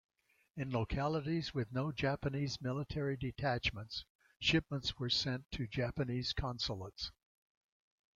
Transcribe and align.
In 0.57 0.71
localities 0.71 1.53
with 1.53 1.71
no 1.71 1.91
Japanese 1.91 2.59
military 2.59 3.15
detachments, 3.15 4.03
shipments 4.39 4.97
were 4.97 5.11
sent 5.11 5.51
to 5.51 5.67
Japanese 5.67 6.33
consulates. 6.33 7.11